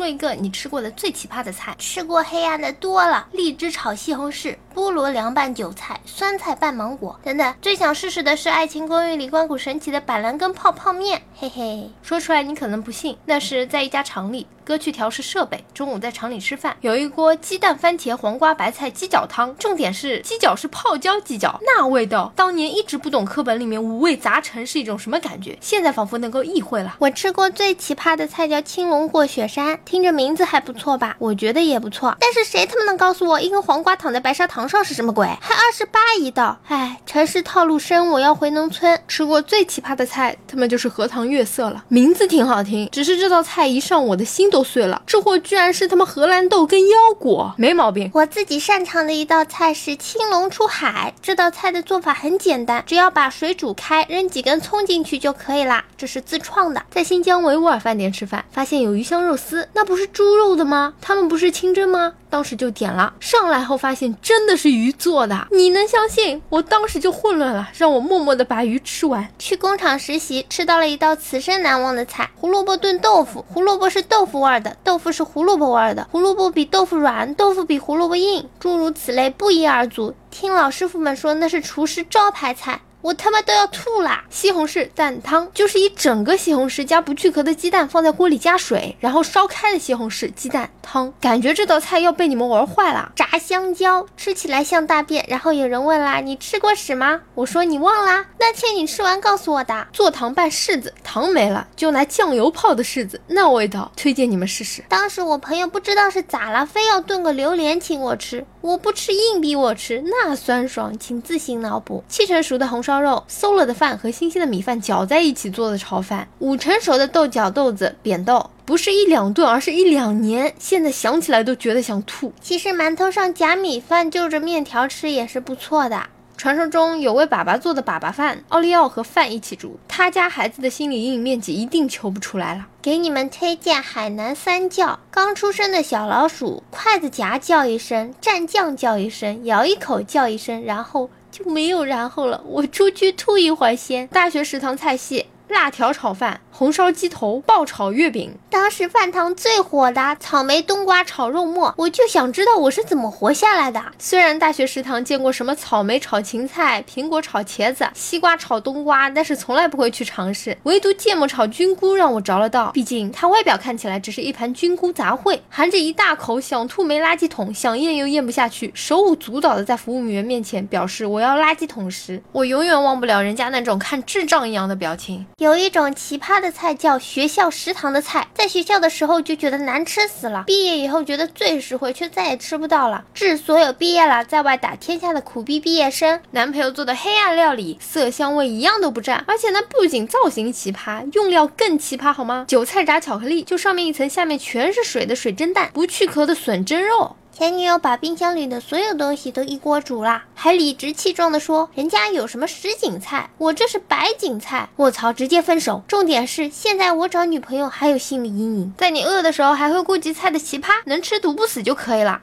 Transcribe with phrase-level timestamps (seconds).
[0.00, 1.76] 说一个你吃过的最奇葩的菜。
[1.78, 7.54] 吃过黑暗的多了，荔枝炒西红柿，菠萝凉拌韭菜，酸菜拌芒果等等。
[7.60, 11.90] 最想试试的是《爱情公寓》里关谷神奇的板蓝根泡泡面，嘿嘿。
[12.02, 14.46] 说出来你可能不信，那是在一家厂里。
[14.70, 19.52] 哥去调试设备，中午在厂里吃饭，有一锅鸡蛋、番茄、黄瓜、白菜鸡脚汤。
[19.58, 26.94] 重点是鸡脚是泡椒鸡脚，那味道，当年一直不懂课本里面五味杂陈是一种什么感觉，现在仿佛能够意会了。
[27.00, 31.16] 我吃过最奇葩的菜叫青龙过雪山，听着名字还不错吧？
[31.18, 35.26] 我觉得也不错，但是谁他妈能告诉我一根黄瓜躺在白砂糖上是什么鬼？
[35.40, 38.96] 还二十八一道，哎，城市套路深，我要回农村。
[39.08, 45.02] 吃过最奇葩的菜，他们就是荷塘月色了，名字挺好听，只是这道菜一上，我的心都碎了。
[45.04, 45.40] 这货。
[45.42, 48.10] 居然是他妈荷兰豆跟腰果，没毛病。
[48.12, 55.84] 我自己擅长的一道菜是青龙出海，这道菜的做法很简单，只要把水煮开，扔几根葱进去就可以啦。
[55.96, 56.82] 这是自创的。
[56.90, 60.94] 在新疆维吾尔饭店吃饭，发现有鱼香肉丝，那不是猪肉的吗？
[61.00, 62.12] 他们不是清蒸吗？
[62.30, 66.40] 当时就点了，上来后发现真的是鱼做的，你能相信？
[66.48, 69.28] 我当时就混乱了，让我默默的把鱼吃完。
[69.38, 73.44] 去工厂实习，吃到了一道此生难忘的菜——胡萝卜炖豆腐。
[73.52, 76.06] 胡萝卜是豆腐味的，豆腐是胡萝卜味的。
[76.10, 80.14] 胡萝卜比豆腐软，豆腐比胡萝卜硬，诸如此类不一而足。
[80.30, 82.80] 听老师傅们说，那是厨师招牌菜。
[83.02, 84.24] 我他妈都要吐啦！
[84.30, 91.12] 西红柿蛋汤就是一整个西红柿加不去壳的鸡蛋放在锅里加水，然后烧开的西红柿鸡蛋汤。
[91.20, 93.12] 感觉这道菜要被你们玩坏了。
[93.16, 98.26] 炸香蕉吃起来像大便，然后有人问啦：“你吃过屎吗？”我说：“你忘啦？
[98.38, 104.84] 那天你吃完告诉我的。”做糖拌柿子，糖没了就拿酱油泡的柿子，那味道推荐你们试试。
[104.88, 112.04] 当时我朋友不知道是咋了，非要炖个榴莲请我吃，我不吃硬逼我吃，那酸爽，请自行脑补。
[112.06, 112.90] 七成熟的红烧。
[112.90, 120.52] 烧肉馊了的饭和新鲜的米饭搅在一起做的炒饭，五成熟的豆角豆子扁豆，不是一两顿，而是一两年。
[120.58, 122.32] 现在想起来都觉得想吐。
[122.40, 126.02] 其实馒头上夹米饭，就着面条吃也是不错的。
[126.40, 132.66] 传说中有位粑粑做的粑粑饭，奥利奥和饭一起煮，他家孩子的心理阴影面积一定求不出来了。
[132.80, 141.10] 给你们推荐海南三叫：刚出生的小老鼠，筷子夹叫一声，蘸酱叫一声，咬一口叫一声，然后。
[141.30, 144.08] 就没有然后了，我出去吐一会儿先。
[144.08, 146.40] 大学食堂菜系：辣条炒饭。
[146.50, 153.82] 红烧鸡头、爆炒月饼，当时饭堂最火的草莓冬瓜炒肉末，我就想知道我是怎么活下来的。
[153.98, 160.56] 虽然大学食堂见过什么草莓炒芹菜、苹果炒茄子、西瓜炒冬瓜，但是从来不会去尝试。
[160.64, 175.24] 唯独芥末炒菌菇让我着了道，毕竟它外表看起来只是一盘菌菇杂烩，含着一大口，想吐没垃圾桶，想咽又咽不下去，手舞足蹈的在服务员面前表示我要垃圾桶时，我永远忘不了人家那种看智障一样的表情。
[175.38, 176.50] 有一种奇葩的。
[176.50, 183.04] 菜叫学校食堂的菜，在学校的时候就觉得难吃死了，毕业以后觉得最实惠，却再也吃不到了。
[183.14, 192.44] 致所有毕业了在外打天下的苦逼毕业生，男朋友做的黑暗料理，色香味一样都不占，而且呢，不仅造型奇葩，用料更奇葩，好吗？
[192.48, 197.16] 韭菜炸巧克力，就上面一层，下面全是水的水蒸蛋，不去壳的笋蒸肉。
[197.40, 204.68] 前女友把冰箱里的所有东西都一锅煮了，还理直气壮地说人家有什么什锦菜，我这是白锦菜。
[204.76, 205.82] 卧槽，直接分手。
[205.88, 212.20] 重点是现在我找女朋友还有心理阴影，在你饿的时候还会顾及菜的奇葩，能吃毒不死就可以了。